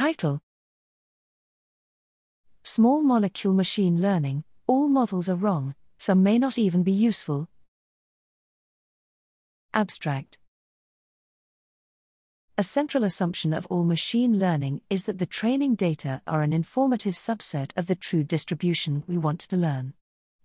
[0.00, 0.40] Title
[2.62, 7.50] Small Molecule Machine Learning All models are wrong, some may not even be useful.
[9.74, 10.38] Abstract
[12.56, 17.12] A central assumption of all machine learning is that the training data are an informative
[17.12, 19.92] subset of the true distribution we want to learn.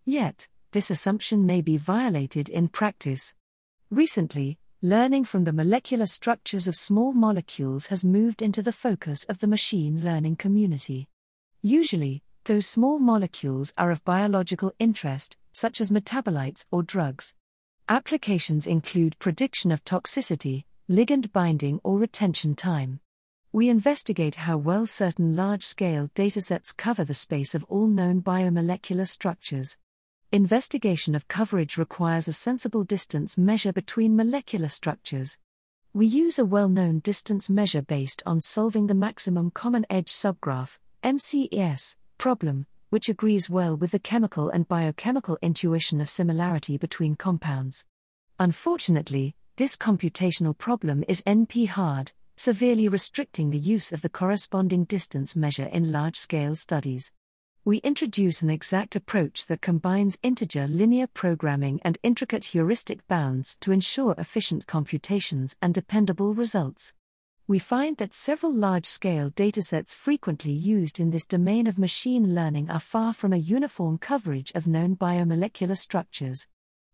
[0.04, 3.34] Yet, this assumption may be violated in practice.
[3.90, 9.40] Recently, learning from the molecular structures of small molecules has moved into the focus of
[9.40, 11.10] the machine learning community.
[11.64, 17.34] Usually, those small molecules are of biological interest, such as metabolites or drugs.
[17.90, 23.00] Applications include prediction of toxicity, ligand binding, or retention time.
[23.52, 29.08] We investigate how well certain large scale datasets cover the space of all known biomolecular
[29.08, 29.80] structures.
[30.32, 35.40] Investigation of coverage requires a sensible distance measure between molecular structures.
[35.94, 40.78] We use a well known distance measure based on solving the maximum common edge subgraph
[41.04, 47.86] MCES, problem, which agrees well with the chemical and biochemical intuition of similarity between compounds.
[48.40, 55.36] Unfortunately, this computational problem is NP hard, severely restricting the use of the corresponding distance
[55.36, 57.14] measure in large scale studies
[57.66, 63.72] we introduce an exact approach that combines integer linear programming and intricate heuristic bounds to
[63.72, 66.94] ensure efficient computations and dependable results.
[67.48, 72.70] We find that several large scale datasets frequently used in this domain of machine learning
[72.70, 76.48] are far from a uniform coverage of known biomolecular structures.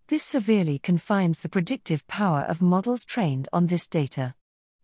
[0.07, 4.35] This severely confines the predictive power of models trained on this data.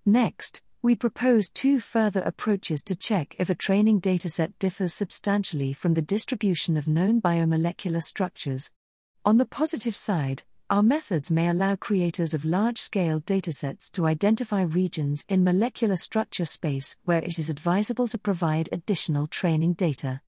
[0.05, 5.95] Next, we propose two further approaches to check if a training dataset differs substantially from
[5.95, 8.72] the distribution of known biomolecular structures.
[9.25, 14.61] On the positive side, our methods may allow creators of large scale datasets to identify
[14.61, 20.22] regions in molecular structure space where it is advisable to provide additional training data.